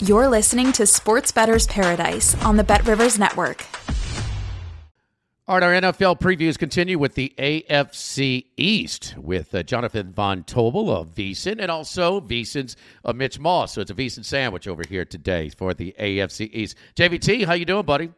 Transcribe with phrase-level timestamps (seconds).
[0.00, 3.64] You're listening to Sports Better's Paradise on the Bet Rivers Network.
[5.46, 10.90] All right, our NFL previews continue with the AFC East with uh, Jonathan Von Tobel
[10.90, 13.74] of VSiN and also VSiN's uh, Mitch Moss.
[13.74, 16.76] So it's a VSiN sandwich over here today for the AFC East.
[16.96, 18.10] JVT, how you doing, buddy?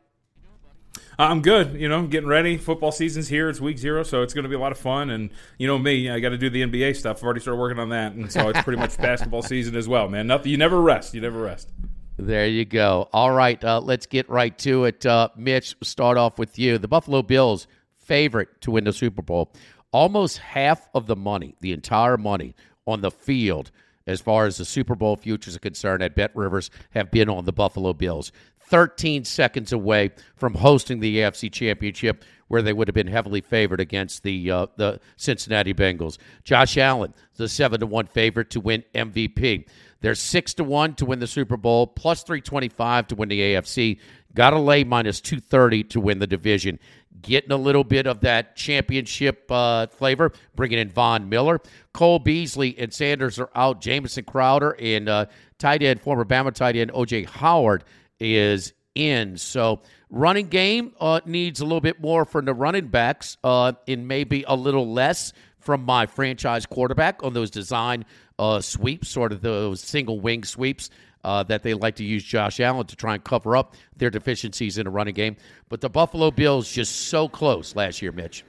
[1.19, 1.81] I'm good.
[1.81, 2.59] You know, getting ready.
[2.59, 3.49] Football season's here.
[3.49, 5.11] It's week zero, so it's going to be a lot of fun.
[5.11, 7.19] And you know me, I got to do the NBA stuff.
[7.19, 10.09] I've already started working on that, and so it's pretty much basketball season as well,
[10.09, 10.27] man.
[10.27, 10.53] Nothing.
[10.53, 11.15] You never rest.
[11.15, 11.73] You never rest.
[12.19, 13.09] There you go.
[13.13, 15.05] All right, uh, let's get right to it.
[15.05, 16.79] Uh, Mitch, start off with you.
[16.79, 17.67] The Buffalo Bills,
[17.99, 19.53] favorite to win the Super Bowl.
[19.93, 22.55] Almost half of the money, the entire money
[22.87, 23.71] on the field,
[24.07, 27.45] as far as the Super Bowl futures are concerned, at Bet Rivers have been on
[27.45, 28.33] the Buffalo Bills.
[28.67, 33.81] 13 seconds away from hosting the AFC Championship, where they would have been heavily favored
[33.81, 36.19] against the uh, the Cincinnati Bengals.
[36.45, 39.67] Josh Allen, the seven to one favorite to win MVP.
[40.01, 43.29] They're six to one to win the Super Bowl, plus three twenty five to win
[43.29, 43.99] the AFC.
[44.35, 46.79] Got to lay minus two thirty to win the division.
[47.23, 51.61] Getting a little bit of that championship uh, flavor, bringing in Von Miller,
[51.95, 53.81] Cole Beasley, and Sanders are out.
[53.81, 55.27] Jamison Crowder and uh,
[55.59, 57.85] tight end, former Bama tight end OJ Howard
[58.21, 59.37] is in.
[59.37, 64.09] So running game uh, needs a little bit more from the running backs, uh, and
[64.09, 68.05] maybe a little less from my franchise quarterback on those design
[68.39, 70.91] uh, sweeps, sort of those single wing sweeps.
[71.25, 74.79] Uh, that they like to use Josh Allen to try and cover up their deficiencies
[74.79, 75.35] in a running game.
[75.69, 78.45] But the Buffalo Bills just so close last year, Mitch.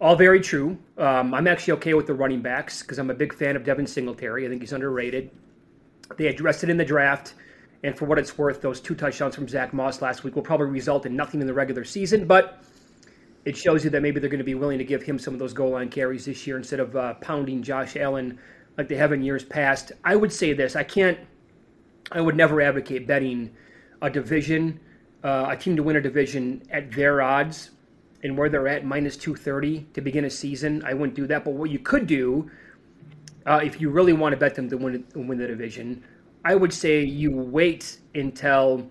[0.00, 0.76] All very true.
[0.98, 3.86] Um, I'm actually okay with the running backs because I'm a big fan of Devin
[3.86, 4.44] Singletary.
[4.44, 5.30] I think he's underrated.
[6.16, 7.34] They addressed it in the draft.
[7.84, 10.68] And for what it's worth, those two touchdowns from Zach Moss last week will probably
[10.68, 12.64] result in nothing in the regular season, but
[13.44, 15.38] it shows you that maybe they're going to be willing to give him some of
[15.38, 18.38] those goal line carries this year instead of uh, pounding Josh Allen
[18.78, 19.92] like they have in years past.
[20.02, 21.18] I would say this: I can't,
[22.10, 23.54] I would never advocate betting
[24.00, 24.80] a division,
[25.22, 27.72] uh, a team to win a division at their odds
[28.22, 30.82] and where they're at minus two thirty to begin a season.
[30.86, 31.44] I wouldn't do that.
[31.44, 32.50] But what you could do,
[33.44, 36.02] uh, if you really want to bet them to win win the division,
[36.44, 38.90] I would say you wait until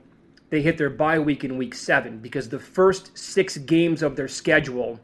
[0.49, 4.27] they hit their bye week in week seven because the first six games of their
[4.27, 4.99] schedule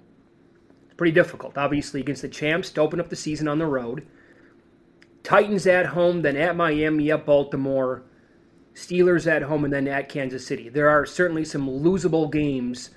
[0.99, 1.57] pretty difficult.
[1.57, 4.05] Obviously, against the champs to open up the season on the road.
[5.23, 8.03] Titans at home, then at Miami, at Baltimore,
[8.75, 10.67] Steelers at home, and then at Kansas City.
[10.67, 12.89] There are certainly some losable games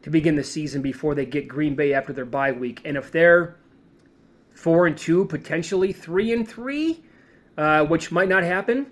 [0.00, 2.80] to begin the season before they get Green Bay after their bye week.
[2.86, 3.56] And if they're
[4.54, 7.04] four and two, potentially three and three,
[7.58, 8.86] uh, which might not happen,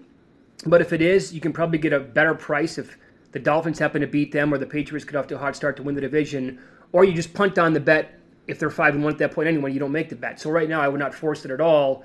[0.67, 2.97] but if it is, you can probably get a better price if
[3.33, 5.77] the Dolphins happen to beat them or the Patriots get off to a hot start
[5.77, 6.59] to win the division,
[6.93, 9.49] or you just punt on the bet if they're five and one at that point
[9.49, 9.73] anyway.
[9.73, 10.41] You don't make the bet.
[10.41, 12.05] So right now, I would not force it at all.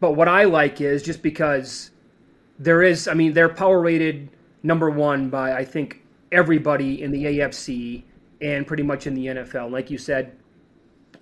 [0.00, 1.90] But what I like is just because
[2.58, 4.28] there is, I mean, they're power rated
[4.62, 6.02] number one by I think
[6.32, 8.02] everybody in the AFC
[8.40, 9.70] and pretty much in the NFL.
[9.70, 10.36] Like you said,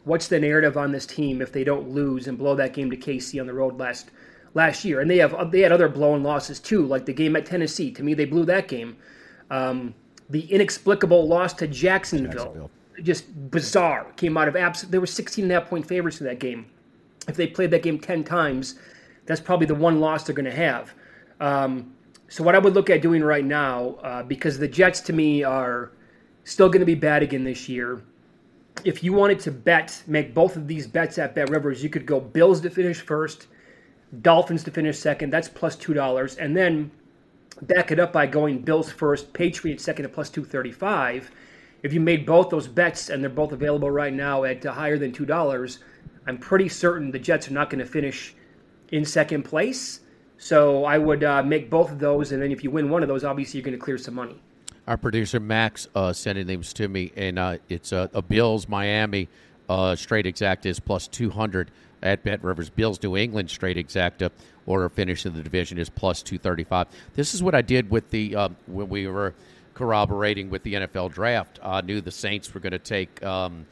[0.04, 2.96] what's the narrative on this team if they don't lose and blow that game to
[2.96, 4.10] KC on the road last
[4.54, 5.00] last year?
[5.00, 7.91] And they have they had other blown losses too, like the game at Tennessee.
[7.92, 8.97] To me, they blew that game.
[9.50, 9.94] Um,
[10.31, 12.70] the inexplicable loss to Jacksonville, Jacksonville,
[13.02, 14.12] just bizarre.
[14.17, 14.82] Came out of abs.
[14.82, 16.67] There were 16 and a half point favorites in that game
[17.28, 18.76] if they played that game 10 times,
[19.26, 20.94] that's probably the one loss they're going to have.
[21.40, 21.93] Um,
[22.28, 25.43] so, what I would look at doing right now, uh, because the Jets to me
[25.43, 25.93] are
[26.44, 28.02] still going to be bad again this year.
[28.84, 32.06] If you wanted to bet, make both of these bets at Bet Rivers, you could
[32.06, 33.46] go Bills to finish first,
[34.22, 35.31] Dolphins to finish second.
[35.31, 36.38] That's plus $2.
[36.38, 36.90] And then
[37.62, 41.31] back it up by going Bills first, Patriots second at plus 235.
[41.82, 45.12] If you made both those bets and they're both available right now at higher than
[45.12, 45.78] $2,
[46.26, 48.34] I'm pretty certain the Jets are not going to finish
[48.90, 50.00] in second place.
[50.38, 53.08] So I would uh, make both of those, and then if you win one of
[53.08, 54.40] those, obviously you're going to clear some money.
[54.87, 59.28] Our producer Max uh, sending these to me, and uh, it's uh, a Bills Miami
[59.69, 61.70] uh, straight exact is plus 200
[62.02, 62.70] at Bet Rivers.
[62.70, 64.31] Bills New England straight exacta
[64.66, 66.87] order finish in the division is plus 235.
[67.14, 69.34] This is what I did with the um, when we were
[69.75, 71.58] corroborating with the NFL draft.
[71.62, 73.66] I knew the Saints were going to take, um,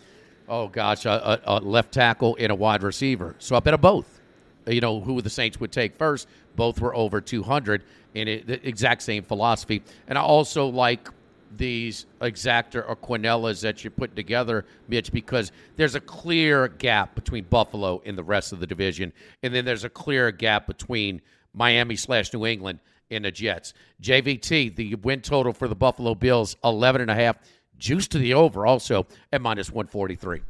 [0.48, 3.36] oh gosh, a, a, a, left tackle and a wide receiver.
[3.38, 4.20] So I bet a both.
[4.66, 6.28] You know who the Saints would take first.
[6.56, 7.82] Both were over 200
[8.14, 9.82] in it, the exact same philosophy.
[10.06, 11.08] And I also like
[11.56, 17.44] these exacta or quinellas that you're putting together, Mitch, because there's a clear gap between
[17.44, 19.12] Buffalo and the rest of the division,
[19.42, 21.20] and then there's a clear gap between
[21.54, 23.74] Miami slash New England and the Jets.
[24.00, 27.36] JVT, the win total for the Buffalo Bills, 11 and a half,
[27.78, 30.40] juice to the over also at minus 143.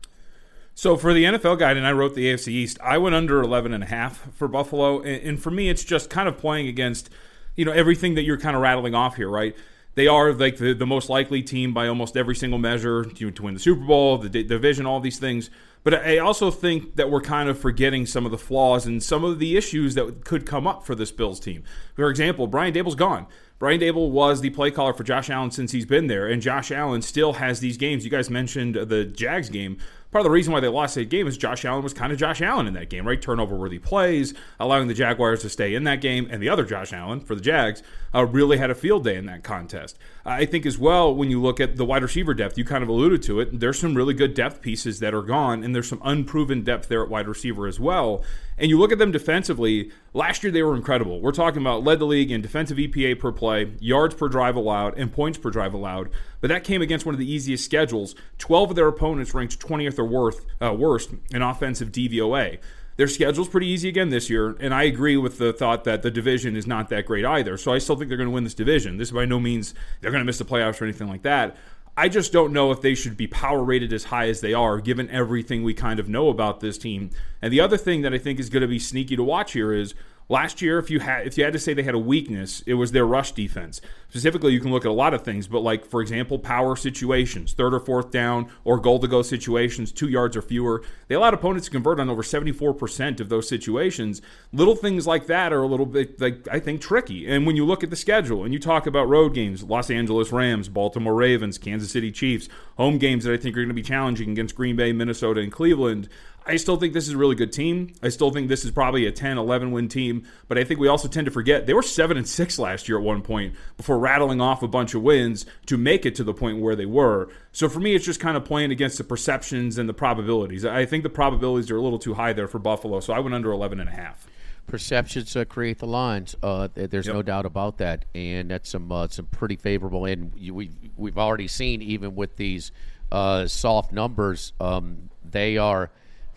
[0.74, 3.74] So for the NFL guide, and I wrote the AFC East, I went under 11
[3.74, 7.10] and a half for Buffalo, and for me, it's just kind of playing against,
[7.56, 9.54] you know, everything that you're kind of rattling off here, right?
[9.94, 13.42] They are like the, the most likely team by almost every single measure to, to
[13.42, 15.50] win the Super Bowl, the d- division, all these things.
[15.84, 19.24] But I also think that we're kind of forgetting some of the flaws and some
[19.24, 21.64] of the issues that could come up for this Bills team.
[21.94, 23.26] For example, Brian Daboll's gone.
[23.58, 26.70] Brian Daboll was the play caller for Josh Allen since he's been there, and Josh
[26.72, 28.04] Allen still has these games.
[28.04, 29.78] You guys mentioned the Jags game
[30.12, 32.18] part of the reason why they lost that game is Josh Allen was kind of
[32.18, 33.20] Josh Allen in that game, right?
[33.20, 36.92] Turnover worthy plays, allowing the Jaguars to stay in that game, and the other Josh
[36.92, 37.82] Allen for the Jags
[38.14, 39.98] uh, really had a field day in that contest.
[40.24, 42.88] I think as well, when you look at the wide receiver depth, you kind of
[42.88, 46.02] alluded to it, there's some really good depth pieces that are gone, and there's some
[46.04, 48.22] unproven depth there at wide receiver as well.
[48.58, 51.20] And you look at them defensively, last year they were incredible.
[51.20, 54.96] We're talking about led the league in defensive EPA per play, yards per drive allowed,
[54.98, 56.10] and points per drive allowed.
[56.42, 58.14] But that came against one of the easiest schedules.
[58.38, 62.58] 12 of their opponents ranked 20th or worth, uh, worst in offensive DVOA.
[62.96, 66.10] Their schedule's pretty easy again this year, and I agree with the thought that the
[66.10, 67.56] division is not that great either.
[67.56, 68.98] So I still think they're going to win this division.
[68.98, 71.56] This by no means they're going to miss the playoffs or anything like that.
[71.96, 74.80] I just don't know if they should be power rated as high as they are,
[74.80, 77.10] given everything we kind of know about this team.
[77.40, 79.72] And the other thing that I think is going to be sneaky to watch here
[79.72, 79.94] is
[80.28, 82.74] Last year, if you had if you had to say they had a weakness, it
[82.74, 83.80] was their rush defense.
[84.08, 87.52] Specifically, you can look at a lot of things, but like for example, power situations,
[87.52, 90.82] third or fourth down, or goal to go situations, two yards or fewer.
[91.08, 94.22] They allowed opponents to convert on over seventy four percent of those situations.
[94.52, 97.26] Little things like that are a little bit like I think tricky.
[97.26, 100.32] And when you look at the schedule and you talk about road games, Los Angeles
[100.32, 103.82] Rams, Baltimore Ravens, Kansas City Chiefs, home games that I think are going to be
[103.82, 106.08] challenging against Green Bay, Minnesota, and Cleveland.
[106.46, 107.92] I still think this is a really good team.
[108.02, 110.88] I still think this is probably a 10, 11 win team, but I think we
[110.88, 113.98] also tend to forget they were 7 and 6 last year at one point before
[113.98, 117.28] rattling off a bunch of wins to make it to the point where they were.
[117.52, 120.64] So for me it's just kind of playing against the perceptions and the probabilities.
[120.64, 123.34] I think the probabilities are a little too high there for Buffalo, so I went
[123.34, 124.26] under 11 and a half.
[124.66, 126.36] Perceptions uh, create the lines.
[126.42, 127.14] Uh, there's yep.
[127.16, 130.04] no doubt about that, and that's some uh, some pretty favorable.
[130.04, 132.70] And we we've already seen even with these
[133.10, 135.90] uh, soft numbers, um, they are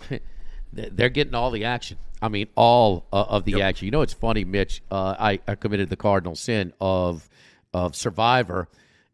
[0.74, 1.97] they're getting all the action.
[2.21, 3.62] I mean, all uh, of the yep.
[3.62, 3.86] action.
[3.86, 4.81] You know, it's funny, Mitch.
[4.89, 7.30] Uh, I, I committed the cardinal sin of
[7.74, 8.69] of Survivor,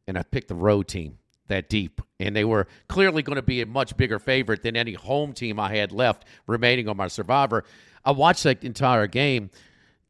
[0.08, 1.18] and I picked the road team
[1.48, 4.94] that deep, and they were clearly going to be a much bigger favorite than any
[4.94, 7.64] home team I had left remaining on my Survivor.
[8.06, 9.50] I watched that entire game.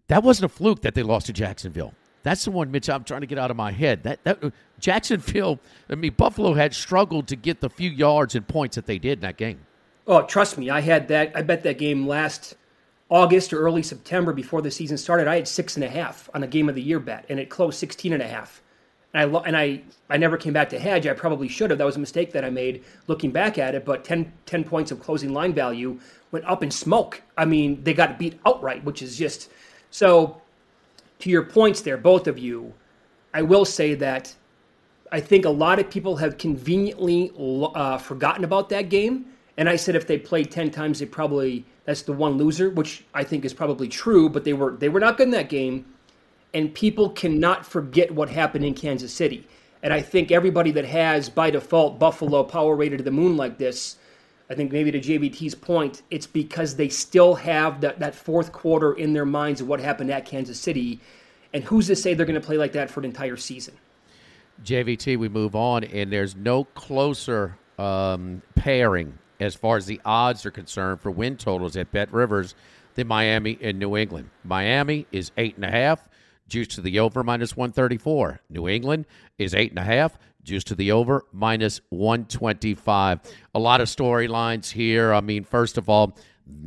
[0.08, 1.94] That wasn't a fluke that they lost to Jacksonville.
[2.24, 2.90] That's the one, Mitch.
[2.90, 4.04] I'm trying to get out of my head.
[4.04, 5.60] That that Jacksonville.
[5.90, 9.20] I mean, Buffalo had struggled to get the few yards and points that they did
[9.20, 9.62] in that game.
[10.08, 11.32] Oh, trust me, I had that.
[11.36, 12.56] I bet that game last
[13.10, 15.28] August or early September before the season started.
[15.28, 17.50] I had six and a half on a game of the year bet, and it
[17.50, 18.62] closed 16 and a half.
[19.14, 21.06] And I and I I never came back to hedge.
[21.06, 21.78] I probably should have.
[21.78, 23.86] That was a mistake that I made looking back at it.
[23.86, 26.00] But 10, 10 points of closing line value
[26.32, 27.22] went up in smoke.
[27.38, 29.50] I mean, they got beat outright, which is just
[29.92, 30.42] so.
[31.20, 32.74] To your points there, both of you,
[33.32, 34.34] I will say that
[35.12, 39.28] I think a lot of people have conveniently uh, forgotten about that game
[39.62, 43.04] and I said if they played ten times, they probably that's the one loser, which
[43.14, 44.28] I think is probably true.
[44.28, 45.86] But they were they were not good in that game,
[46.52, 49.48] and people cannot forget what happened in Kansas City.
[49.84, 53.60] And I think everybody that has by default Buffalo power rated to the moon like
[53.60, 53.98] this,
[54.50, 58.94] I think maybe to JVT's point, it's because they still have that, that fourth quarter
[58.94, 61.00] in their minds of what happened at Kansas City.
[61.54, 63.76] And who's to say they're going to play like that for an entire season?
[64.64, 70.46] JVT, we move on, and there's no closer um, pairing as far as the odds
[70.46, 72.56] are concerned for win totals at Bet Rivers
[72.96, 74.30] than Miami and New England.
[74.44, 76.08] Miami is eight and a half,
[76.48, 78.40] juice to the over minus one thirty four.
[78.50, 79.06] New England
[79.38, 83.20] is eight and a half, juice to the over minus one twenty five.
[83.56, 85.14] A lot of storylines here.
[85.14, 86.18] I mean, first of all,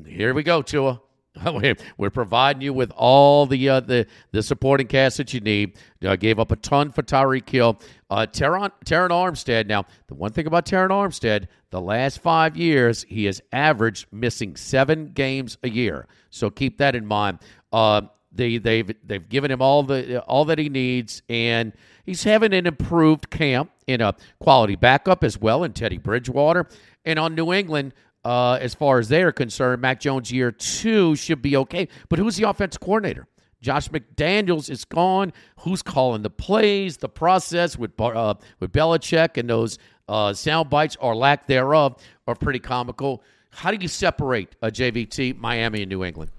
[0.06, 1.00] here we go, Tua.
[1.98, 5.76] We're providing you with all the uh, the the supporting cast that you need.
[6.04, 7.80] Uh, gave up a ton for Tyreek Hill.
[8.08, 9.66] Uh, Terron, Terron Armstead.
[9.66, 14.54] Now, the one thing about Terron Armstead, the last five years, he has averaged missing
[14.54, 16.06] seven games a year.
[16.30, 17.40] So keep that in mind.
[17.72, 21.72] Uh, they they've they've given him all the all that he needs, and
[22.04, 26.68] he's having an improved camp in a quality backup as well in Teddy Bridgewater.
[27.04, 27.92] And on New England,
[28.24, 31.88] uh, as far as they are concerned, Mac Jones year two should be okay.
[32.08, 33.26] But who's the offense coordinator?
[33.60, 35.32] Josh McDaniels is gone.
[35.60, 36.98] Who's calling the plays?
[36.98, 39.78] The process with uh, with Belichick and those
[40.08, 43.22] uh, sound bites or lack thereof are pretty comical.
[43.50, 46.30] How do you separate a JVT, Miami, and New England?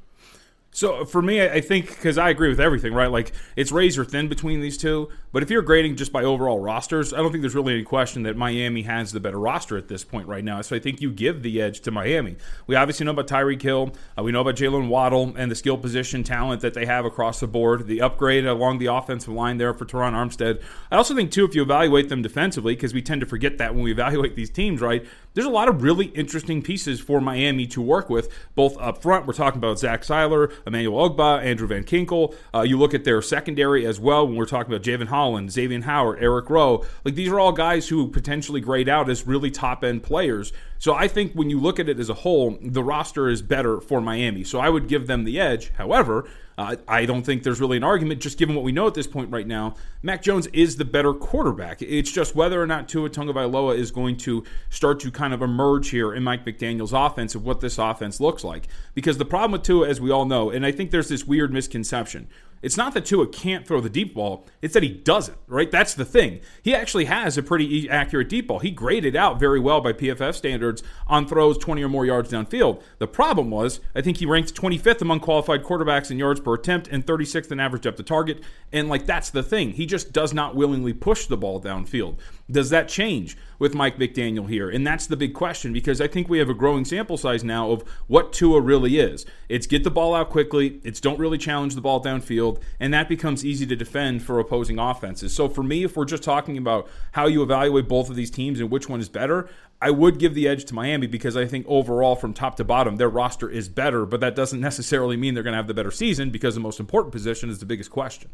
[0.76, 3.10] So for me, I think because I agree with everything, right?
[3.10, 5.10] Like it's razor thin between these two.
[5.36, 8.24] But if you're grading just by overall rosters, I don't think there's really any question
[8.24, 10.62] that Miami has the better roster at this point right now.
[10.62, 12.38] So I think you give the edge to Miami.
[12.68, 13.92] We obviously know about Tyreek Hill.
[14.18, 17.42] Uh, we know about Jaylen Waddle and the skill position talent that they have across
[17.42, 17.86] the board.
[17.86, 20.64] The upgrade along the offensive line there for Terron Armstead.
[20.90, 23.76] I also think too, if you evaluate them defensively, because we tend to forget that
[23.76, 25.06] when we evaluate these teams, right?
[25.34, 29.28] There's a lot of really interesting pieces for Miami to work with, both up front.
[29.28, 32.34] We're talking about Zach Sieler, Emmanuel Ogbah, Andrew Van Ginkel.
[32.54, 35.82] Uh, you look at their secondary as well when we're talking about Jevon Holland, Xavier
[35.82, 36.86] Howard, Eric Rowe.
[37.04, 40.54] Like these are all guys who potentially grade out as really top end players.
[40.80, 43.82] So I think when you look at it as a whole, the roster is better
[43.82, 44.44] for Miami.
[44.44, 45.72] So I would give them the edge.
[45.78, 46.28] However,
[46.58, 49.08] uh, I don't think there's really an argument, just given what we know at this
[49.08, 49.76] point right now.
[50.02, 51.82] Mac Jones is the better quarterback.
[51.82, 55.90] It's just whether or not Tua Tagovailoa is going to start to kind of emerge
[55.90, 58.68] here in Mike McDaniel's offense of what this offense looks like.
[58.94, 61.52] Because the problem with Tua, as we all know, and I think there's this weird
[61.52, 62.28] misconception.
[62.66, 65.70] It's not that Tua can't throw the deep ball, it's that he doesn't, right?
[65.70, 66.40] That's the thing.
[66.64, 68.58] He actually has a pretty accurate deep ball.
[68.58, 72.82] He graded out very well by PFF standards on throws 20 or more yards downfield.
[72.98, 76.88] The problem was, I think he ranked 25th among qualified quarterbacks in yards per attempt
[76.88, 78.44] and 36th in average depth of target.
[78.74, 79.74] And like that's the thing.
[79.74, 82.18] He just does not willingly push the ball downfield.
[82.50, 84.70] Does that change with Mike McDaniel here?
[84.70, 87.72] And that's the big question because I think we have a growing sample size now
[87.72, 89.26] of what Tua really is.
[89.50, 93.10] It's get the ball out quickly, it's don't really challenge the ball downfield, and that
[93.10, 95.34] becomes easy to defend for opposing offenses.
[95.34, 98.60] So for me, if we're just talking about how you evaluate both of these teams
[98.60, 99.50] and which one is better,
[99.82, 102.98] I would give the edge to Miami because I think overall, from top to bottom,
[102.98, 105.92] their roster is better, but that doesn't necessarily mean they're going to have the better
[105.92, 108.30] season because the most important position is the biggest question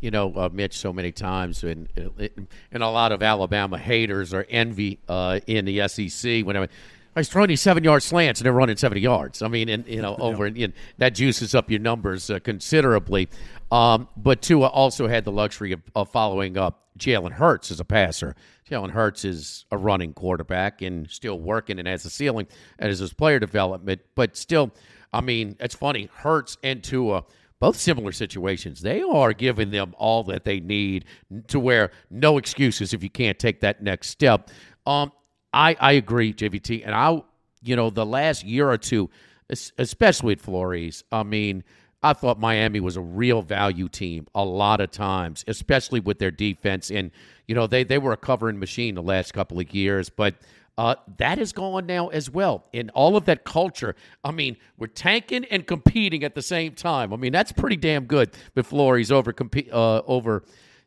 [0.00, 4.46] you know, uh, Mitch, so many times, and and a lot of Alabama haters are
[4.48, 6.44] envy uh, in the SEC.
[6.44, 6.68] Whenever
[7.16, 9.42] I was throwing these seven-yard slants and they're running seventy yards.
[9.42, 13.28] I mean, and you know, over and, and that juices up your numbers uh, considerably.
[13.70, 17.84] Um, but Tua also had the luxury of, of following up Jalen Hurts as a
[17.84, 18.36] passer.
[18.70, 22.46] Jalen Hurts is a running quarterback and still working and has a ceiling
[22.78, 24.00] as his player development.
[24.14, 24.72] But still,
[25.12, 26.08] I mean, it's funny.
[26.14, 27.24] Hurts and Tua
[27.64, 28.82] both similar situations.
[28.82, 31.06] They are giving them all that they need
[31.48, 34.50] to where no excuses if you can't take that next step.
[34.84, 35.12] Um,
[35.54, 37.22] I I agree, JVT, and I
[37.62, 39.08] you know the last year or two,
[39.48, 41.04] especially at Flores.
[41.10, 41.64] I mean.
[42.02, 46.30] I thought Miami was a real value team a lot of times, especially with their
[46.30, 46.90] defense.
[46.90, 47.10] And,
[47.48, 50.10] you know, they, they were a covering machine the last couple of years.
[50.10, 50.34] But
[50.76, 52.64] uh, that is gone now as well.
[52.72, 57.12] In all of that culture, I mean, we're tanking and competing at the same time.
[57.12, 58.30] I mean, that's pretty damn good.
[58.54, 60.42] But Flores over compete uh, over,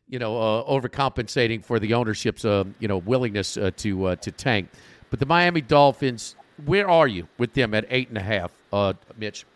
[0.08, 4.30] you know, uh, overcompensating for the ownership's uh, you know willingness uh, to uh, to
[4.30, 4.68] tank.
[5.10, 8.92] But the Miami Dolphins, where are you with them at eight and a half, uh,
[9.16, 9.46] Mitch?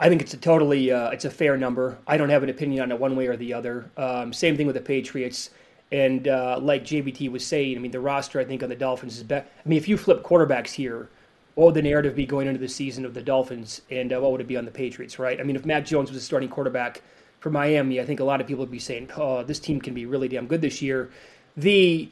[0.00, 1.98] I think it's a totally uh, it's a fair number.
[2.06, 3.90] I don't have an opinion on it one way or the other.
[3.96, 5.50] Um, same thing with the Patriots.
[5.90, 9.16] And uh, like JVT was saying, I mean, the roster I think on the Dolphins
[9.16, 9.46] is better.
[9.64, 11.08] I mean, if you flip quarterbacks here,
[11.54, 14.30] what would the narrative be going into the season of the Dolphins, and uh, what
[14.30, 15.40] would it be on the Patriots, right?
[15.40, 17.02] I mean, if Mac Jones was a starting quarterback
[17.40, 19.92] for Miami, I think a lot of people would be saying, "Oh, this team can
[19.92, 21.10] be really damn good this year."
[21.56, 22.08] The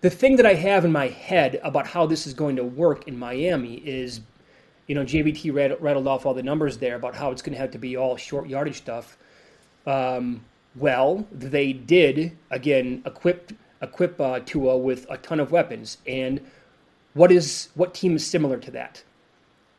[0.00, 3.06] the thing that I have in my head about how this is going to work
[3.06, 4.20] in Miami is,
[4.86, 7.70] you know, JVT rattled off all the numbers there about how it's going to have
[7.70, 9.16] to be all short yardage stuff.
[9.86, 10.44] Um,
[10.76, 15.98] well, they did again equip equip uh, Tua with a ton of weapons.
[16.06, 16.40] And
[17.14, 19.02] what is what team is similar to that?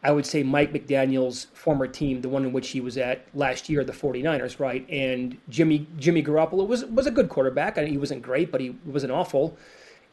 [0.04, 3.70] I would say Mike McDaniel's former team, the one in which he was at last
[3.70, 4.88] year, the 49ers, right?
[4.90, 7.78] And Jimmy Jimmy Garoppolo was was a good quarterback.
[7.78, 9.58] I mean, he wasn't great, but he wasn't awful.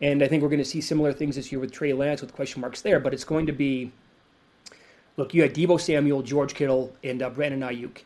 [0.00, 2.32] And I think we're going to see similar things this year with Trey Lance with
[2.32, 3.00] question marks there.
[3.00, 3.90] But it's going to be
[5.16, 8.02] look, you had Deebo Samuel, George Kittle, and uh, Brandon Aiyuk.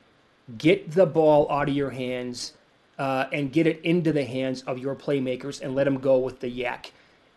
[0.57, 2.55] Get the ball out of your hands
[2.99, 6.41] uh, and get it into the hands of your playmakers and let them go with
[6.41, 6.91] the YAC.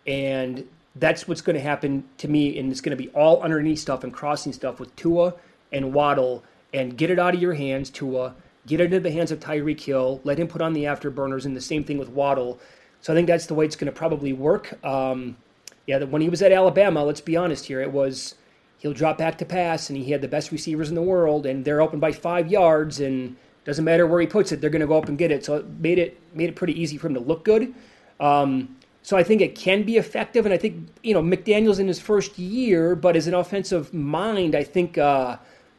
[0.06, 3.80] And that's what's going to happen to me, and it's going to be all underneath
[3.80, 5.34] stuff and crossing stuff with Tua
[5.72, 6.44] and Waddle,
[6.74, 8.36] and get it out of your hands, Tua.
[8.68, 10.22] Get it into the hands of Tyreek Hill.
[10.24, 12.60] Let him put on the afterburners, and the same thing with Waddle.
[13.02, 14.84] So I think that's the way it's going to probably work.
[14.86, 15.38] Um,
[15.86, 18.36] yeah, when he was at Alabama, let's be honest here, it was
[18.80, 21.66] he'll drop back to pass, and he had the best receivers in the world, and
[21.66, 23.36] they're open by five yards, and
[23.66, 25.44] doesn't matter where he puts it, they're going to go up and get it.
[25.44, 27.74] So it made it made it pretty easy for him to look good.
[28.20, 31.88] Um, so I think it can be effective, and I think you know McDaniel's in
[31.88, 35.38] his first year, but as an offensive mind, I think uh,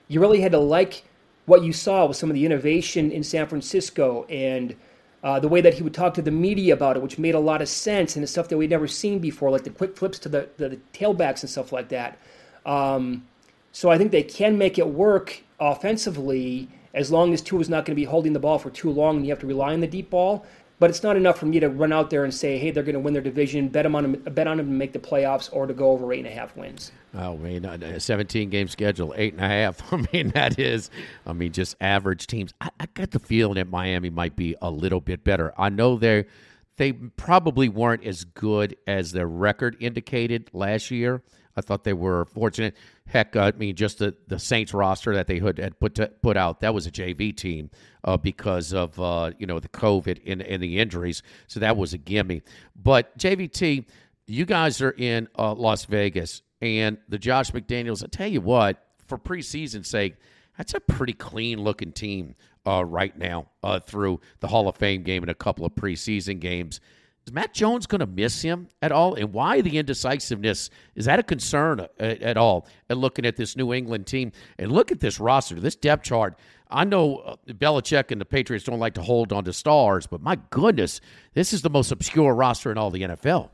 [0.08, 1.04] you really had to like
[1.46, 4.74] what you saw with some of the innovation in San Francisco and
[5.22, 7.40] uh, the way that he would talk to the media about it, which made a
[7.40, 10.18] lot of sense and the stuff that we'd never seen before, like the quick flips
[10.20, 12.18] to the, the, the tailbacks and stuff like that.
[12.64, 13.26] Um,
[13.72, 17.84] so I think they can make it work offensively as long as Tua is not
[17.84, 19.80] going to be holding the ball for too long and you have to rely on
[19.80, 20.44] the deep ball.
[20.78, 22.94] But it's not enough for me to run out there and say, hey, they're going
[22.94, 25.48] to win their division, bet, them on them, bet on them to make the playoffs
[25.50, 26.92] or to go over eight and a half wins.
[27.14, 29.90] Oh, I mean, a 17 game schedule, eight and a half.
[29.92, 30.90] I mean, that is,
[31.26, 32.52] I mean, just average teams.
[32.60, 35.54] I, I got the feeling that Miami might be a little bit better.
[35.56, 36.26] I know they're,
[36.76, 41.22] they probably weren't as good as their record indicated last year.
[41.56, 42.76] I thought they were fortunate.
[43.06, 46.36] Heck, uh, I mean, just the, the Saints roster that they had, put to, put
[46.36, 47.70] out that was a JV team
[48.04, 51.94] uh, because of uh, you know the COVID and, and the injuries, so that was
[51.94, 52.42] a gimme.
[52.74, 53.86] But JVT,
[54.26, 58.04] you guys are in uh, Las Vegas, and the Josh McDaniels.
[58.04, 60.16] I tell you what, for preseason sake,
[60.58, 62.34] that's a pretty clean looking team
[62.66, 63.46] uh, right now
[63.86, 66.80] through the Hall of Fame game and a couple of preseason games.
[67.26, 69.14] Is Mac Jones going to miss him at all?
[69.14, 70.70] And why the indecisiveness?
[70.94, 72.68] Is that a concern at, at, all?
[72.88, 74.30] And looking at this New England team
[74.60, 76.38] and look at this roster, this depth chart.
[76.70, 80.22] I know uh, Belichick and the Patriots don't like to hold on to stars, but
[80.22, 81.00] my goodness,
[81.34, 83.50] this is the most obscure roster in all the NFL.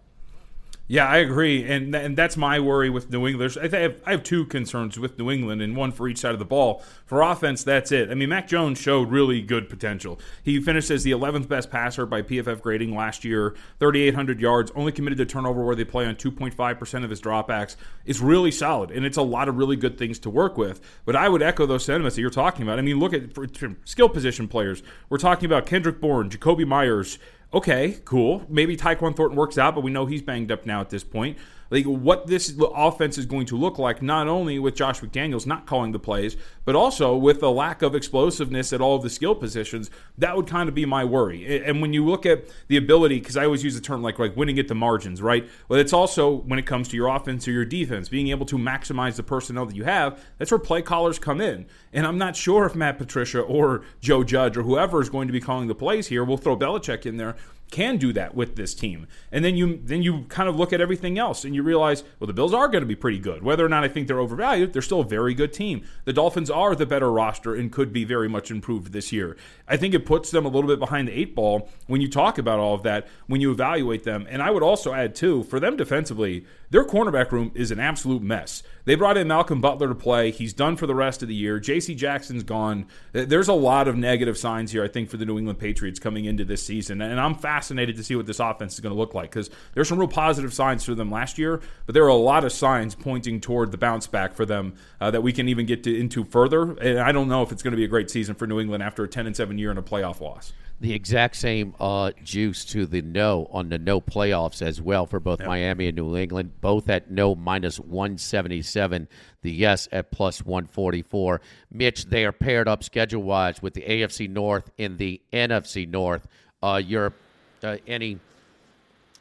[0.92, 3.56] Yeah, I agree, and and that's my worry with New England.
[3.56, 6.38] I have I have two concerns with New England, and one for each side of
[6.38, 6.82] the ball.
[7.06, 8.10] For offense, that's it.
[8.10, 10.20] I mean, Mac Jones showed really good potential.
[10.42, 14.92] He finished as the 11th best passer by PFF grading last year, 3,800 yards, only
[14.92, 17.76] committed to turnover where they play on 2.5 percent of his dropbacks.
[18.04, 20.82] It's really solid, and it's a lot of really good things to work with.
[21.06, 22.78] But I would echo those sentiments that you're talking about.
[22.78, 24.82] I mean, look at for, for skill position players.
[25.08, 27.18] We're talking about Kendrick Bourne, Jakobi Meyers
[27.54, 28.44] okay, cool.
[28.48, 31.38] Maybe Tyquan Thornton works out, but we know he's banged up now at this point
[31.72, 35.66] like what this offense is going to look like, not only with Josh McDaniels not
[35.66, 39.34] calling the plays, but also with the lack of explosiveness at all of the skill
[39.34, 39.90] positions.
[40.18, 41.64] That would kind of be my worry.
[41.64, 44.36] And when you look at the ability, because I always use the term like like
[44.36, 45.48] winning at the margins, right?
[45.68, 48.58] Well, it's also when it comes to your offense or your defense, being able to
[48.58, 50.22] maximize the personnel that you have.
[50.36, 51.64] That's where play callers come in.
[51.94, 55.32] And I'm not sure if Matt Patricia or Joe Judge or whoever is going to
[55.32, 56.22] be calling the plays here.
[56.22, 57.36] We'll throw Belichick in there
[57.72, 59.08] can do that with this team.
[59.32, 62.28] And then you then you kind of look at everything else and you realize, well,
[62.28, 63.42] the Bills are going to be pretty good.
[63.42, 65.82] Whether or not I think they're overvalued, they're still a very good team.
[66.04, 69.36] The Dolphins are the better roster and could be very much improved this year.
[69.66, 72.38] I think it puts them a little bit behind the eight ball when you talk
[72.38, 74.26] about all of that, when you evaluate them.
[74.28, 78.22] And I would also add too, for them defensively, their cornerback room is an absolute
[78.22, 78.62] mess.
[78.86, 80.30] They brought in Malcolm Butler to play.
[80.30, 81.60] He's done for the rest of the year.
[81.60, 81.94] J.C.
[81.94, 82.86] Jackson's gone.
[83.12, 86.24] There's a lot of negative signs here, I think, for the New England Patriots coming
[86.24, 87.02] into this season.
[87.02, 89.86] And I'm fascinated to see what this offense is going to look like because there's
[89.86, 92.94] some real positive signs for them last year, but there are a lot of signs
[92.94, 96.24] pointing toward the bounce back for them uh, that we can even get to, into
[96.24, 96.72] further.
[96.78, 98.82] And I don't know if it's going to be a great season for New England
[98.82, 102.64] after a 10 and 7 year and a playoff loss the exact same uh, juice
[102.64, 105.48] to the no on the no playoffs as well for both yep.
[105.48, 109.06] Miami and New England, both at no minus 177,
[109.42, 111.40] the yes at plus 144.
[111.70, 116.26] Mitch, they are paired up schedule wise with the AFC North and the NFC North.
[116.60, 117.14] Uh, Europe,
[117.62, 118.18] uh, any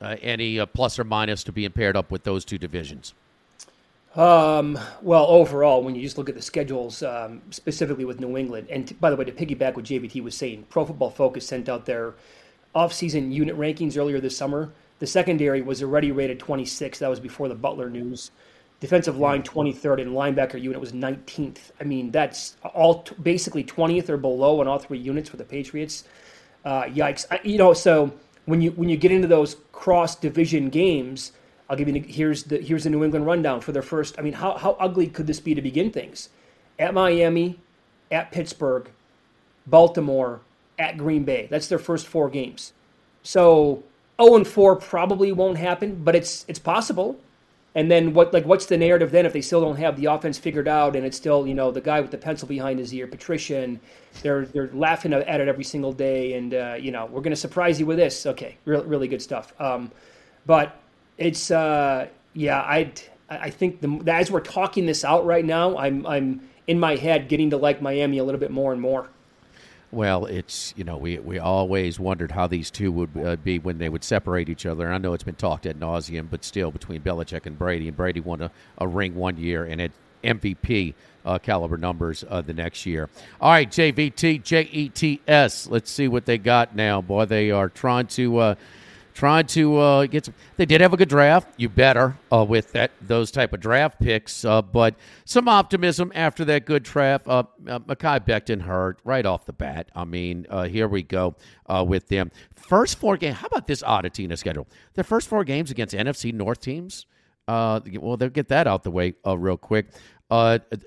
[0.01, 3.13] uh, any uh, plus or minus to being paired up with those two divisions?
[4.15, 8.67] Um, well, overall, when you just look at the schedules, um, specifically with New England,
[8.69, 11.69] and t- by the way, to piggyback what JVT was saying, Pro Football Focus sent
[11.69, 12.15] out their
[12.75, 14.73] off-season unit rankings earlier this summer.
[14.99, 16.99] The secondary was already rated 26.
[16.99, 18.31] That was before the Butler news.
[18.81, 21.71] Defensive line 23rd, and linebacker unit was 19th.
[21.79, 25.45] I mean, that's all t- basically 20th or below on all three units for the
[25.45, 26.03] Patriots.
[26.65, 27.25] Uh, yikes!
[27.31, 28.11] I, you know, so
[28.45, 31.31] when you when you get into those cross division games
[31.71, 34.19] I'll give you here's the here's the New England rundown for their first.
[34.19, 36.27] I mean, how how ugly could this be to begin things?
[36.77, 37.59] At Miami,
[38.11, 38.89] at Pittsburgh,
[39.65, 40.41] Baltimore,
[40.77, 41.47] at Green Bay.
[41.49, 42.73] That's their first four games.
[43.23, 43.83] So
[44.21, 47.21] 0 and 4 probably won't happen, but it's it's possible.
[47.73, 50.37] And then what like what's the narrative then if they still don't have the offense
[50.37, 53.07] figured out and it's still you know the guy with the pencil behind his ear,
[53.07, 53.79] Patricia, and
[54.23, 57.37] they're they're laughing at it every single day, and uh, you know we're going to
[57.37, 58.25] surprise you with this.
[58.25, 59.53] Okay, really really good stuff.
[59.57, 59.89] Um,
[60.45, 60.77] but
[61.17, 62.91] it's uh, yeah, I
[63.29, 67.27] I think the as we're talking this out right now, I'm I'm in my head
[67.27, 69.09] getting to like Miami a little bit more and more.
[69.91, 73.77] Well, it's you know we we always wondered how these two would uh, be when
[73.77, 74.85] they would separate each other.
[74.85, 77.97] And I know it's been talked ad nauseum, but still between Belichick and Brady, and
[77.97, 79.91] Brady won a, a ring one year and had
[80.23, 80.93] MVP
[81.25, 83.09] uh, caliber numbers uh, the next year.
[83.39, 85.69] All right, JVT, JETS.
[85.69, 87.01] Let's see what they got now.
[87.01, 88.55] Boy, they are trying to
[89.13, 90.33] trying to uh, get some.
[90.57, 91.47] They did have a good draft.
[91.57, 94.95] You better uh, with that those type of draft picks, uh, but
[95.25, 97.27] some optimism after that good draft.
[97.27, 99.89] Uh, uh, Mekhi Becton hurt right off the bat.
[99.95, 101.35] I mean, uh, here we go
[101.67, 102.31] uh, with them.
[102.55, 103.37] First four games.
[103.37, 104.67] How about this oddity in the schedule?
[104.93, 107.05] The first four games against NFC North teams.
[107.47, 109.87] Uh, well, they'll get that out the way real quick.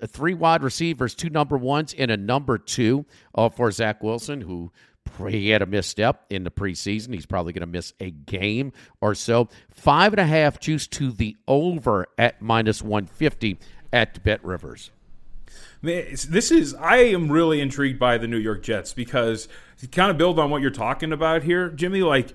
[0.06, 3.04] Three wide receivers, two number ones, and a number two
[3.54, 4.72] for Zach Wilson, who
[5.28, 7.14] he had a misstep in the preseason.
[7.14, 9.48] He's probably going to miss a game or so.
[9.70, 13.58] Five and a half juice to the over at minus 150
[13.92, 14.90] at Bet Rivers.
[15.82, 19.48] This is, I am really intrigued by the New York Jets because
[19.78, 22.32] to kind of build on what you're talking about here, Jimmy, like,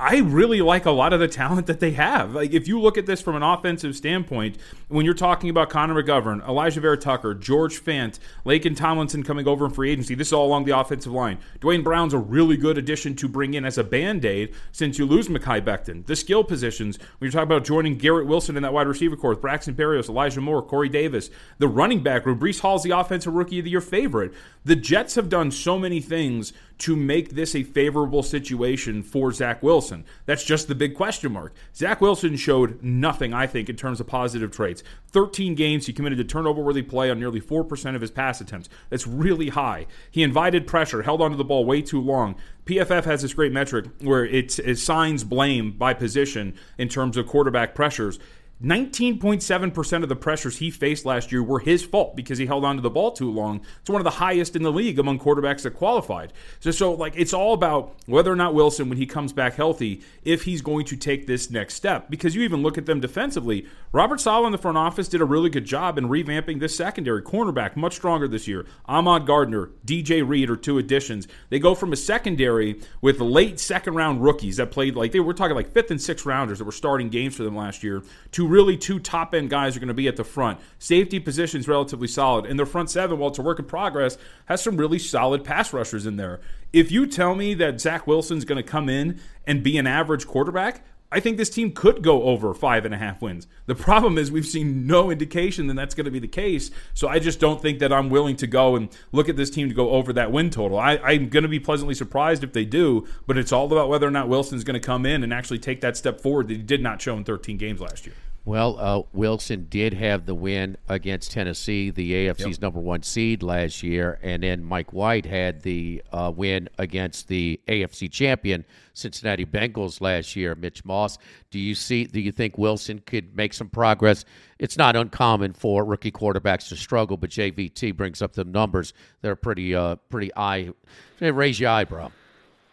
[0.00, 2.34] I really like a lot of the talent that they have.
[2.34, 4.56] Like if you look at this from an offensive standpoint,
[4.88, 9.72] when you're talking about Connor McGovern, Alijah Vera-Tucker, George Fant, Laken Tomlinson coming over in
[9.72, 11.36] free agency, this is all along the offensive line.
[11.60, 15.28] Duane Brown's a really good addition to bring in as a band-aid since you lose
[15.28, 16.06] Mekhi Becton.
[16.06, 19.34] The skill positions, when you're talking about joining Garrett Wilson in that wide receiver corps,
[19.34, 23.58] Braxton Berrios, Elijah Moore, Corey Davis, the running back room, Breece Hall's the offensive rookie
[23.58, 24.32] of the year favorite.
[24.64, 29.62] The Jets have done so many things to make this a favorable situation for Zach
[29.62, 30.04] Wilson.
[30.26, 31.54] That's just the big question mark.
[31.74, 34.82] Zach Wilson showed nothing, I think, in terms of positive traits.
[35.08, 38.68] 13 games, he committed to turnover worthy play on nearly 4% of his pass attempts.
[38.88, 39.86] That's really high.
[40.10, 42.36] He invited pressure, held onto the ball way too long.
[42.64, 47.74] PFF has this great metric where it assigns blame by position in terms of quarterback
[47.74, 48.18] pressures.
[48.62, 52.76] 19.7% of the pressures he faced last year were his fault because he held on
[52.76, 53.62] to the ball too long.
[53.80, 56.34] It's one of the highest in the league among quarterbacks that qualified.
[56.60, 60.02] So, so like it's all about whether or not Wilson, when he comes back healthy,
[60.24, 62.10] if he's going to take this next step.
[62.10, 63.66] Because you even look at them defensively.
[63.92, 67.22] Robert Saleh in the front office did a really good job in revamping this secondary.
[67.22, 68.66] Cornerback, much stronger this year.
[68.84, 71.26] Ahmad Gardner, DJ Reed are two additions.
[71.48, 75.32] They go from a secondary with late second round rookies that played like they were
[75.32, 78.49] talking like fifth and sixth rounders that were starting games for them last year to
[78.50, 80.58] really two top end guys are going to be at the front.
[80.78, 82.46] Safety positions relatively solid.
[82.46, 85.72] And their front seven, while it's a work in progress, has some really solid pass
[85.72, 86.40] rushers in there.
[86.72, 90.26] If you tell me that Zach Wilson's going to come in and be an average
[90.26, 90.82] quarterback,
[91.12, 93.48] I think this team could go over five and a half wins.
[93.66, 96.70] The problem is we've seen no indication that that's going to be the case.
[96.94, 99.68] So I just don't think that I'm willing to go and look at this team
[99.68, 100.78] to go over that win total.
[100.78, 104.06] I, am going to be pleasantly surprised if they do, but it's all about whether
[104.06, 106.62] or not Wilson's going to come in and actually take that step forward that he
[106.62, 108.14] did not show in 13 games last year.
[108.46, 112.62] Well, uh, Wilson did have the win against Tennessee, the AFC's yep.
[112.62, 117.60] number one seed last year, and then Mike White had the uh, win against the
[117.68, 120.54] AFC champion Cincinnati Bengals last year.
[120.54, 121.18] Mitch Moss.
[121.50, 122.04] Do you see?
[122.04, 124.24] Do you think Wilson could make some progress?
[124.58, 128.94] It's not uncommon for rookie quarterbacks to struggle, but JVT brings up the numbers.
[129.20, 130.70] They're pretty, uh, pretty eye.
[131.18, 132.10] They raise your eyebrow.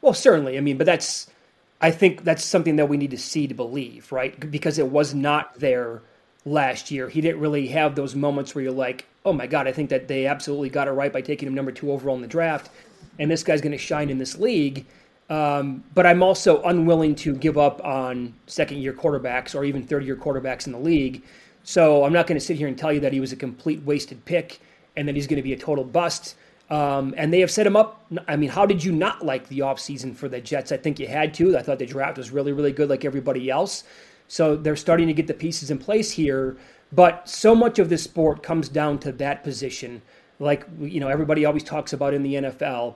[0.02, 0.58] Well, certainly.
[0.58, 1.30] I mean, but that's
[1.80, 4.52] I think that's something that we need to see to believe, right?
[4.52, 6.02] Because it was not there
[6.46, 7.08] last year.
[7.10, 10.08] He didn't really have those moments where you're like, oh my God, I think that
[10.08, 12.72] they absolutely got it right by taking him number two overall in the draft.
[13.20, 14.86] And this guy's going to shine in this league.
[15.30, 20.06] Um, but I'm also unwilling to give up on second year quarterbacks or even third
[20.06, 21.24] year quarterbacks in the league.
[21.63, 23.82] So I'm not going to sit here and tell you that he was a complete
[23.84, 24.60] wasted pick
[24.96, 26.36] and that he's going to be a total bust.
[26.70, 28.06] Um, and they have set him up.
[28.28, 30.72] I mean, how did you not like the offseason for the Jets?
[30.72, 31.58] I think you had to.
[31.58, 33.84] I thought the draft was really, really good, like everybody else.
[34.28, 36.58] So they're starting to get the pieces in place here.
[36.92, 40.02] But so much of this sport comes down to that position,
[40.40, 42.96] like you know everybody always talks about in the NFL.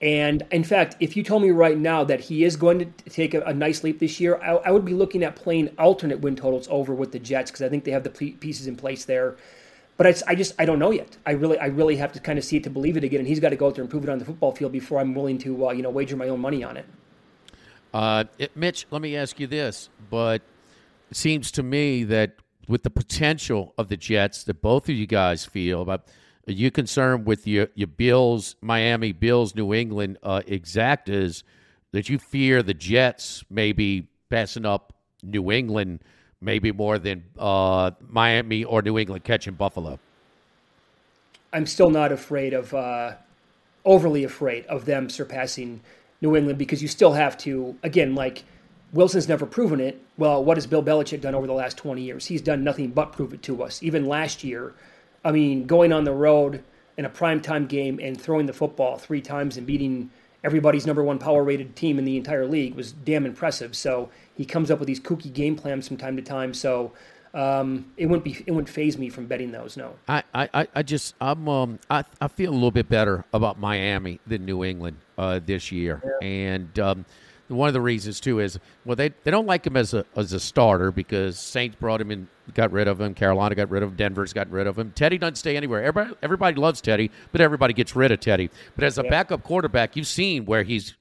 [0.00, 3.32] And in fact, if you told me right now that he is going to take
[3.32, 6.36] a, a nice leap this year, I, I, would be looking at playing alternate win
[6.36, 9.36] totals over with the Jets because I think they have the pieces in place there
[9.96, 11.16] but it's, I just I don't know yet.
[11.24, 13.28] I really I really have to kind of see it to believe it again, and
[13.28, 15.14] he's got to go out there and prove it on the football field before I'm
[15.14, 16.86] willing to uh, you know wager my own money on it.
[17.92, 20.42] Uh, it, Mitch, let me ask you this, but
[21.10, 25.06] it seems to me that with the potential of the Jets that both of you
[25.06, 26.08] guys feel about.
[26.46, 31.42] Are you concerned with your, your Bills, Miami Bills, New England uh, exactas
[31.92, 36.00] that you fear the Jets maybe passing up New England
[36.44, 39.98] maybe more than uh, Miami or New England catching Buffalo.
[41.52, 43.12] I'm still not afraid of, uh,
[43.84, 45.80] overly afraid of them surpassing
[46.20, 48.44] New England because you still have to, again, like
[48.92, 50.00] Wilson's never proven it.
[50.16, 52.26] Well, what has Bill Belichick done over the last 20 years?
[52.26, 53.82] He's done nothing but prove it to us.
[53.82, 54.74] Even last year,
[55.24, 56.62] I mean, going on the road
[56.96, 60.10] in a primetime game and throwing the football three times and beating
[60.44, 63.74] everybody's number one power rated team in the entire league was damn impressive.
[63.74, 66.54] So he comes up with these kooky game plans from time to time.
[66.54, 66.92] So
[67.34, 69.76] um, it wouldn't be it wouldn't faze me from betting those.
[69.76, 73.58] No, I, I, I just I'm um I, I feel a little bit better about
[73.58, 76.26] Miami than New England uh, this year, yeah.
[76.26, 77.04] and um,
[77.48, 80.32] one of the reasons too is well they, they don't like him as a as
[80.32, 83.14] a starter because Saints brought him in, got rid of him.
[83.14, 83.96] Carolina got rid of him.
[83.96, 84.92] Denver's got rid of him.
[84.94, 85.82] Teddy doesn't stay anywhere.
[85.82, 88.48] Everybody everybody loves Teddy, but everybody gets rid of Teddy.
[88.76, 89.10] But as a yeah.
[89.10, 90.94] backup quarterback, you've seen where he's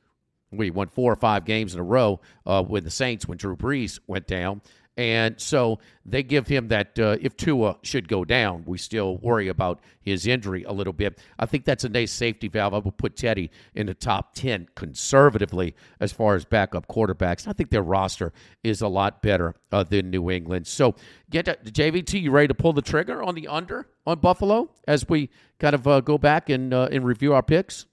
[0.58, 3.56] we won four or five games in a row uh, with the Saints when Drew
[3.56, 4.62] Brees went down.
[4.96, 9.48] And so they give him that uh, if Tua should go down, we still worry
[9.48, 11.18] about his injury a little bit.
[11.40, 12.76] I think that's a nice safety valve.
[12.76, 17.48] I would put Teddy in the top 10 conservatively as far as backup quarterbacks.
[17.48, 20.68] I think their roster is a lot better uh, than New England.
[20.68, 20.94] So
[21.32, 25.10] get to, JVT, you ready to pull the trigger on the under on Buffalo as
[25.10, 27.88] we kind of uh, go back and, uh, and review our picks?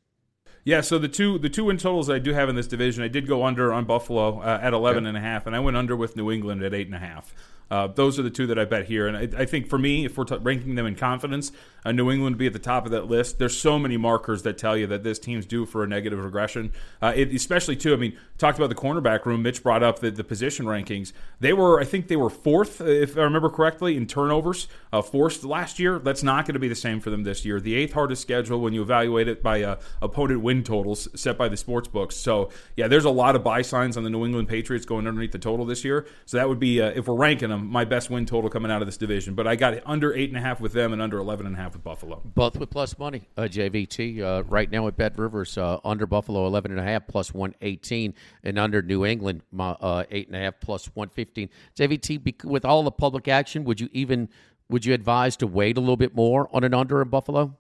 [0.65, 3.09] Yeah, so the two the two win totals I do have in this division, I
[3.09, 5.97] did go under on Buffalo uh, at 11 and a half, and I went under
[5.97, 7.33] with New England at eight and a half.
[7.71, 10.05] Uh, those are the two that I bet here, and I, I think for me,
[10.05, 11.53] if we're t- ranking them in confidence,
[11.85, 13.39] uh, New England would be at the top of that list.
[13.39, 16.73] There's so many markers that tell you that this team's due for a negative regression.
[17.01, 19.43] Uh, it, especially too, I mean, talked about the cornerback room.
[19.43, 21.13] Mitch brought up the, the position rankings.
[21.39, 25.45] They were, I think, they were fourth, if I remember correctly, in turnovers, uh, forced
[25.45, 25.99] last year.
[25.99, 27.61] That's not going to be the same for them this year.
[27.61, 31.49] The eighth hardest schedule when you evaluate it by uh, opponent win totals set by
[31.49, 32.17] the sports books.
[32.17, 35.33] So yeah, there's a lot of buy signs on the New England Patriots going underneath
[35.33, 36.07] the total this year.
[36.27, 38.83] So that would be, uh, if we're ranking them my best win total coming out
[38.83, 39.35] of this division.
[39.35, 41.59] But I got under eight and a half with them and under eleven and a
[41.59, 42.23] half with Buffalo.
[42.25, 44.21] Both with plus money, uh, JVT.
[44.21, 47.55] Uh, right now at Bet Rivers, uh, under Buffalo eleven and a half plus one
[47.63, 51.49] eighteen, and under New England uh, eight and a half plus one fifteen.
[51.77, 54.29] JVT, with all the public action, would you even
[54.69, 57.57] would you advise to wait a little bit more on an under in Buffalo?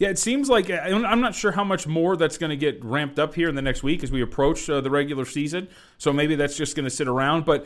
[0.00, 3.20] Yeah, it seems like I'm not sure how much more that's going to get ramped
[3.20, 5.68] up here in the next week as we approach uh, the regular season.
[5.98, 7.44] So maybe that's just going to sit around.
[7.44, 7.64] But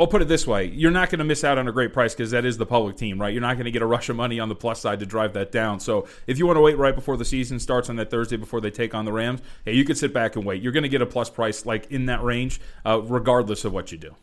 [0.00, 2.14] I'll put it this way: you're not going to miss out on a great price
[2.14, 3.34] because that is the public team, right?
[3.34, 5.34] You're not going to get a rush of money on the plus side to drive
[5.34, 5.78] that down.
[5.78, 8.62] So if you want to wait right before the season starts on that Thursday before
[8.62, 10.62] they take on the Rams, hey, you could sit back and wait.
[10.62, 13.92] You're going to get a plus price like in that range, uh, regardless of what
[13.92, 14.14] you do.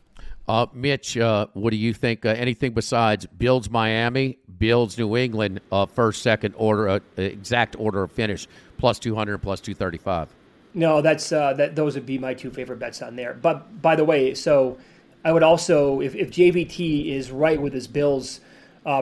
[0.48, 2.26] Uh, Mitch, uh, what do you think?
[2.26, 8.04] Uh, anything besides Bills Miami, Bills New England, uh, first, second order, uh, exact order
[8.04, 10.30] of finish, plus 200, plus 235?
[10.76, 11.76] No, that's uh, that.
[11.76, 13.34] Those would be my two favorite bets on there.
[13.34, 14.78] But by the way, so
[15.24, 18.42] I would also, if, if JVT is right with his Bills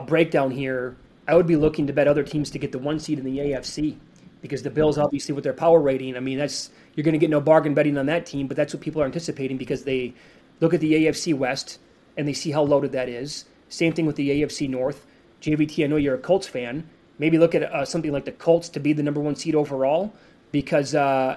[0.06, 3.18] breakdown here, I would be looking to bet other teams to get the one seed
[3.18, 3.96] in the AFC
[4.40, 7.30] because the Bills, obviously, with their power rating, I mean, that's you're going to get
[7.30, 8.46] no bargain betting on that team.
[8.46, 10.14] But that's what people are anticipating because they
[10.60, 11.78] look at the AFC West
[12.16, 13.44] and they see how loaded that is.
[13.68, 15.06] Same thing with the AFC North.
[15.40, 16.88] JVT, I know you're a Colts fan.
[17.18, 20.12] Maybe look at uh, something like the Colts to be the number one seed overall
[20.52, 21.36] because uh,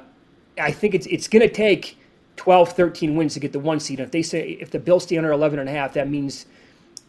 [0.59, 1.97] I think it's it's going to take
[2.37, 3.99] 12, 13 wins to get the one seed.
[3.99, 6.45] And if they say if the Bills stay under 11 and a half, that means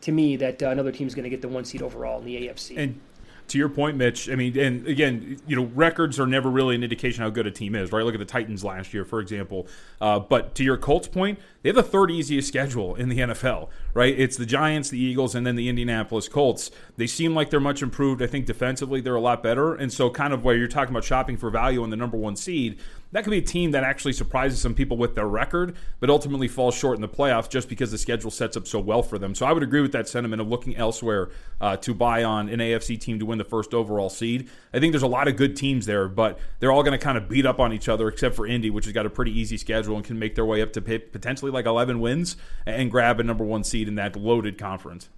[0.02, 2.48] to me that uh, another team's going to get the one seed overall in the
[2.48, 2.76] AFC.
[2.78, 3.00] And
[3.48, 6.82] to your point, Mitch, I mean, and again, you know, records are never really an
[6.82, 8.04] indication how good a team is, right?
[8.04, 9.66] Look at the Titans last year, for example.
[10.00, 13.68] Uh, but to your Colts point, they have the third easiest schedule in the NFL,
[13.94, 14.18] right?
[14.18, 16.70] It's the Giants, the Eagles, and then the Indianapolis Colts.
[16.96, 18.22] They seem like they're much improved.
[18.22, 19.74] I think defensively they're a lot better.
[19.74, 22.36] And so, kind of where you're talking about shopping for value in the number one
[22.36, 22.78] seed,
[23.12, 26.48] that could be a team that actually surprises some people with their record, but ultimately
[26.48, 29.34] falls short in the playoffs just because the schedule sets up so well for them.
[29.34, 32.58] So I would agree with that sentiment of looking elsewhere uh, to buy on an
[32.58, 34.48] AFC team to win the first overall seed.
[34.74, 37.16] I think there's a lot of good teams there, but they're all going to kind
[37.16, 39.56] of beat up on each other, except for Indy, which has got a pretty easy
[39.56, 43.22] schedule and can make their way up to potentially like 11 wins and grab a
[43.22, 45.08] number one seed in that loaded conference.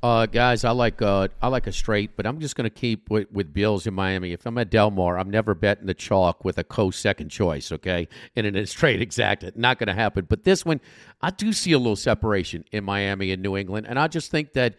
[0.00, 3.10] Uh, guys, I like uh, I like a straight, but I'm just going to keep
[3.10, 4.32] with, with Bills in Miami.
[4.32, 7.72] If I'm at Del Mar, I'm never betting the chalk with a co second choice,
[7.72, 8.06] okay?
[8.36, 10.26] And in a straight exact, not going to happen.
[10.28, 10.80] But this one,
[11.20, 14.52] I do see a little separation in Miami and New England, and I just think
[14.52, 14.76] that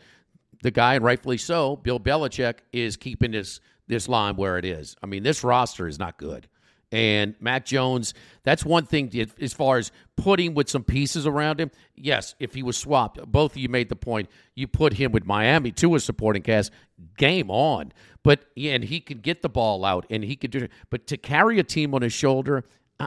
[0.64, 4.96] the guy, and rightfully so, Bill Belichick, is keeping this this line where it is.
[5.04, 6.48] I mean, this roster is not good.
[6.92, 11.70] And Mac Jones, that's one thing as far as putting with some pieces around him.
[11.96, 14.28] Yes, if he was swapped, both of you made the point.
[14.56, 16.72] You put him with Miami to a supporting cast,
[17.18, 17.94] game on.
[18.24, 20.72] But and he could get the ball out and he could do it.
[20.90, 22.64] But to carry a team on his shoulder,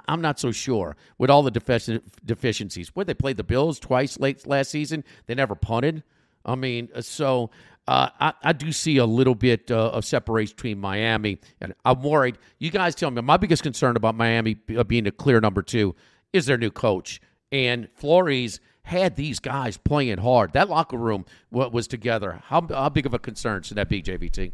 [0.09, 2.95] I'm not so sure with all the defici- deficiencies.
[2.95, 6.03] Where they played the Bills twice late last season, they never punted.
[6.45, 7.51] I mean, uh, so
[7.89, 12.03] uh, I, I, do see a little bit uh, of separation between Miami and I'm
[12.03, 12.39] worried.
[12.61, 13.21] You guys tell me.
[13.23, 15.97] My biggest concern about Miami uh, being a clear number two
[16.33, 17.21] is their new coach.
[17.51, 20.53] and Flores had these guys playing hard.
[20.55, 22.43] That locker room was together.
[22.47, 24.53] How, how big of a concern should that be, JVT?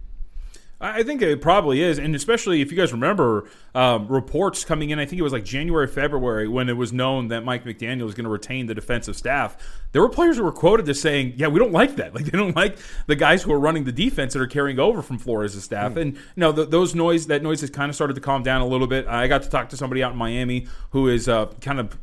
[0.80, 5.00] I think it probably is, and especially if you guys remember um, reports coming in.
[5.00, 8.14] I think it was like January, February when it was known that Mike McDaniel was
[8.14, 9.56] going to retain the defensive staff.
[9.90, 12.14] There were players who were quoted as saying, "Yeah, we don't like that.
[12.18, 15.02] Like they don't like the guys who are running the defense that are carrying over
[15.02, 16.00] from Flores' staff." Mm.
[16.00, 18.60] And you know, the, those noise that noise has kind of started to calm down
[18.60, 19.06] a little bit.
[19.06, 21.98] I got to talk to somebody out in Miami who is uh, kind of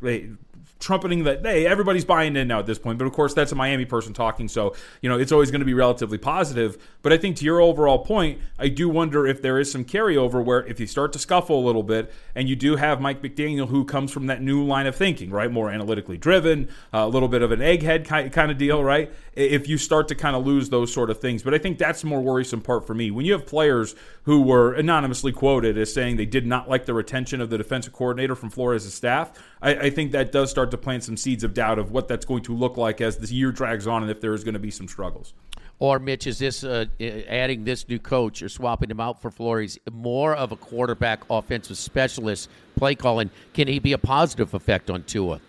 [0.78, 2.98] trumpeting that hey everybody's buying in now at this point.
[2.98, 5.66] But of course that's a miami person talking so you know it's always going to
[5.66, 6.76] be relatively positive.
[7.02, 10.44] But i think to your overall point i do wonder if there is some carryover
[10.44, 13.68] where if you start to scuffle a little bit and you do have mike mcdaniel
[13.68, 15.50] who comes from that new line of thinking right?
[15.50, 19.78] More analytically driven a little bit of an egghead kind of deal right if you
[19.78, 22.20] start to kind of lose those sort of things but i think that's the more
[22.20, 23.94] worrisome part for me when you have players
[24.24, 27.92] who were anonymously quoted as saying they did not like the retention of the defensive
[27.92, 29.32] coordinator from flores' staff
[29.66, 32.24] I, I think that does start to plant some seeds of doubt of what that's
[32.24, 34.60] going to look like as this year drags on and if there is going to
[34.60, 35.34] be some struggles.
[35.78, 39.78] Or Mitch, is this uh, adding this new coach or swapping him out for Flores
[39.92, 43.30] more of a quarterback offensive specialist play calling?
[43.52, 45.40] Can he be a positive effect on Tua?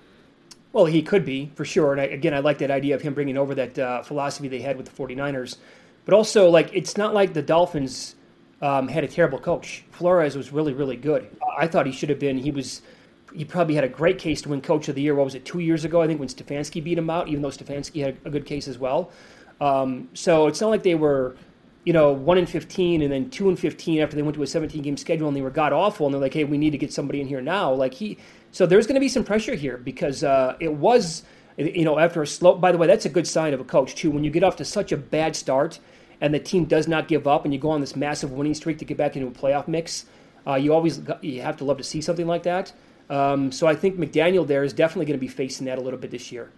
[0.77, 1.91] Well, he could be for sure.
[1.91, 4.61] And I, again, I like that idea of him bringing over that uh, philosophy they
[4.61, 5.57] had with the 49ers.
[6.05, 8.13] But also, like, it's not like the Dolphins
[8.61, 9.85] um, had a terrible coach.
[9.89, 11.35] Flores was really, really good.
[11.57, 12.37] I thought he should have been.
[12.37, 12.83] He was
[13.33, 15.15] he probably had a great case to win Coach of the Year.
[15.15, 16.03] What was it, two years ago?
[16.03, 18.77] I think when Stefanski beat him out, even though Stefanski had a good case as
[18.77, 19.11] well.
[19.59, 21.37] Um, so it's not like they were,
[21.87, 24.47] you know, one in fifteen and then two and fifteen after they went to a
[24.47, 26.77] seventeen game schedule and they were god awful and they're like, hey, we need to
[26.77, 27.71] get somebody in here now.
[27.71, 28.17] Like he,
[28.51, 31.23] so there's going to be some pressure here because uh, it was,
[31.55, 32.55] you know, after a slow.
[32.55, 34.11] By the way, that's a good sign of a coach too.
[34.11, 35.79] When you get off to such a bad start
[36.19, 38.79] and the team does not give up and you go on this massive winning streak
[38.79, 40.07] to get back into a playoff mix,
[40.45, 42.73] uh, you always you have to love to see something like that.
[43.09, 45.99] Um, so I think McDaniel there is definitely going to be facing that a little
[45.99, 46.51] bit this year.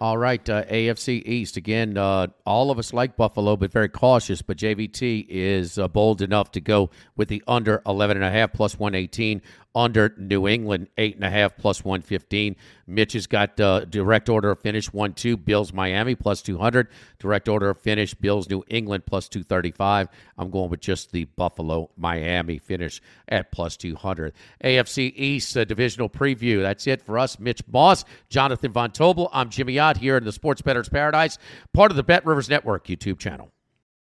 [0.00, 1.98] All right, uh, AFC East again.
[1.98, 4.40] Uh, all of us like Buffalo, but very cautious.
[4.40, 8.54] But JVT is uh, bold enough to go with the under 11 and a half
[8.54, 9.42] plus 118
[9.74, 12.56] under New England, eight and a half plus 115.
[12.86, 15.36] Mitch has got uh, direct order of finish 1 2.
[15.36, 16.88] Bills Miami plus 200.
[17.18, 20.08] Direct order of finish Bills New England plus 235.
[20.38, 24.32] I'm going with just the Buffalo Miami finish at plus 200.
[24.64, 26.62] AFC East uh, divisional preview.
[26.62, 27.38] That's it for us.
[27.38, 29.28] Mitch Moss, Jonathan Von Tobel.
[29.32, 31.38] I'm Jimmy Ott here in the Sports Bettor's Paradise,
[31.72, 33.52] part of the Bet Rivers Network YouTube channel.